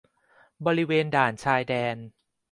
[0.65, 1.97] บริเวณด่านชายแดน